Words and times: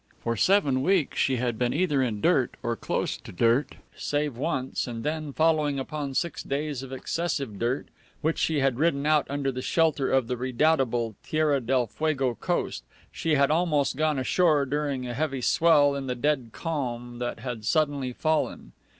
For 0.23 0.35
seven 0.35 0.81
weeks 0.81 1.19
she 1.19 1.35
had 1.35 1.59
been 1.59 1.75
either 1.75 2.01
in 2.01 2.21
dirt, 2.21 2.55
or 2.63 2.75
close 2.75 3.17
to 3.17 3.31
dirt, 3.31 3.75
save 3.95 4.35
once, 4.35 4.87
and 4.87 5.03
then, 5.03 5.31
following 5.31 5.77
upon 5.77 6.15
six 6.15 6.41
days 6.41 6.81
of 6.81 6.91
excessive 6.91 7.59
dirt, 7.59 7.89
which 8.21 8.39
she 8.39 8.61
had 8.61 8.79
ridden 8.79 9.05
out 9.05 9.27
under 9.29 9.51
the 9.51 9.61
shelter 9.61 10.11
of 10.11 10.25
the 10.25 10.37
redoubtable 10.37 11.13
Terra 11.21 11.61
Del 11.61 11.85
Fuego 11.85 12.33
coast, 12.33 12.83
she 13.11 13.35
had 13.35 13.51
almost 13.51 13.95
gone 13.95 14.17
ashore 14.17 14.65
during 14.65 15.05
a 15.05 15.13
heavy 15.13 15.39
swell 15.41 15.93
in 15.93 16.07
the 16.07 16.15
dead 16.15 16.49
calm 16.51 17.19
that 17.19 17.41
had 17.41 17.63
suddenly 17.63 18.11
fallen. 18.11 18.71